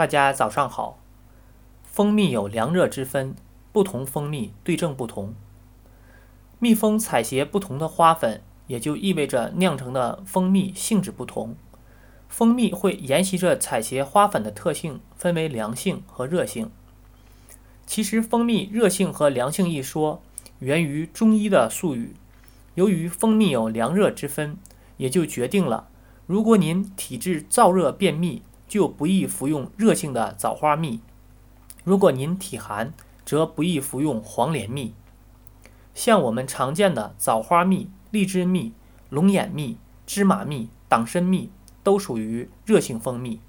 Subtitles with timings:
[0.00, 0.98] 大家早上好。
[1.84, 3.34] 蜂蜜有凉热之分，
[3.70, 5.34] 不同蜂蜜对症不同。
[6.58, 11.54] 蜜蜂采撷不同的花粉，也就意味着酿成的蜂蜜性质不同。
[12.30, 16.70] 蜂蜜会沿袭着采撷花粉的特性，分为凉性和热性。
[17.84, 20.22] 其实，蜂蜜热性和凉性一说
[20.60, 22.14] 源于中医的术语。
[22.74, 24.56] 由于蜂蜜有凉热之分，
[24.96, 25.88] 也就决定了，
[26.24, 28.40] 如果您体质燥热便秘，
[28.70, 31.00] 就不宜服用热性的枣花蜜；
[31.82, 34.94] 如果您体寒，则不宜服用黄连蜜。
[35.92, 38.72] 像我们常见的枣花蜜、荔枝蜜、
[39.08, 41.50] 龙眼蜜、芝麻蜜、党参蜜，
[41.82, 43.40] 都属于热性蜂蜜；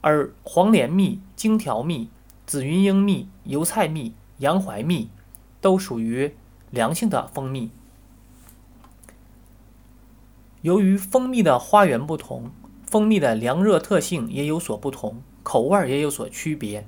[0.00, 2.08] 而黄连蜜、荆条蜜、
[2.46, 5.10] 紫云英蜜、油菜蜜、洋槐蜜，
[5.60, 6.34] 都属于
[6.70, 7.70] 凉性的蜂蜜。
[10.62, 12.50] 由于蜂蜜的花源不同，
[12.92, 16.86] 蜂蜜的凉热特性也有所不同，口味也有所区别。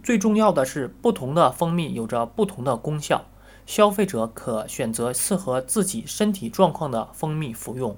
[0.00, 3.24] 最重要的是，不同的蜂蜜有着不同的功效，
[3.66, 7.96] 消费者可选择适合自己身体状况的蜂蜜服用。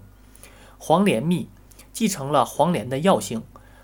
[0.79, 1.51] 黄连蜜
[1.93, 3.43] 继承了黄连的药性，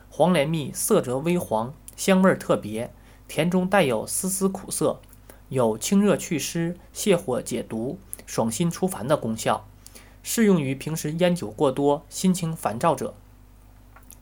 [0.08, 2.90] 黄连蜜色泽微黄，香味特别，
[3.28, 5.02] 甜中带有丝丝苦涩，
[5.50, 9.66] 有清热祛湿、泻火解毒、爽心除烦的功效，
[10.22, 13.14] 适用于平时烟酒过多、心情烦躁者。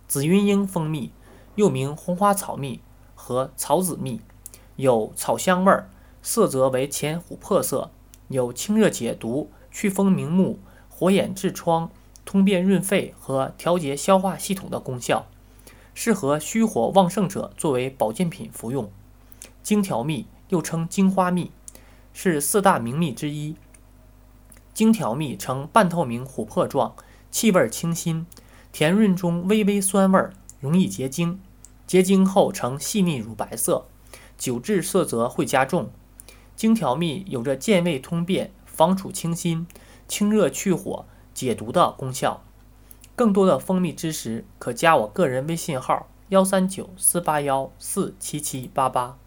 [0.09, 1.13] 紫云英蜂蜜
[1.57, 2.81] 又名红花草蜜
[3.15, 4.23] 和草籽蜜，
[4.77, 5.91] 有草香味儿，
[6.23, 7.91] 色泽为浅琥珀色，
[8.29, 11.91] 有清热解毒、祛风明目、火眼痔疮、
[12.25, 15.27] 通便润肺和调节消化系统的功效，
[15.93, 18.91] 适合虚火旺盛者作为保健品服用。
[19.63, 21.53] 荆条蜜又称荆花蜜，
[22.15, 23.57] 是四大名蜜之一。
[24.73, 26.95] 荆条蜜呈半透明琥珀状，
[27.31, 28.27] 气味清新。
[28.73, 31.41] 甜润中微微酸味儿，容易结晶，
[31.87, 33.87] 结晶后呈细腻乳白色，
[34.37, 35.91] 久置色泽会加重。
[36.55, 39.67] 荆条蜜有着健胃通便、防暑清心、
[40.07, 42.43] 清热去火、解毒的功效。
[43.17, 49.19] 更多的蜂蜜知识，可加我个人微信号：幺三九四八幺四七七八八。